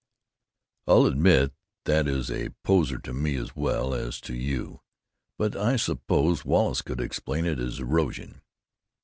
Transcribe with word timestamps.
"I'll 0.87 1.05
admit 1.05 1.53
that 1.85 2.07
is 2.07 2.31
a 2.31 2.49
poser 2.63 2.97
to 2.97 3.13
me 3.13 3.35
as 3.35 3.55
well 3.55 3.93
as 3.93 4.19
to 4.21 4.33
you. 4.35 4.81
But 5.37 5.55
I 5.55 5.75
suppose 5.75 6.43
Wallace 6.43 6.81
could 6.81 6.99
explain 7.01 7.45
it 7.45 7.59
as 7.59 7.77
erosion. 7.79 8.41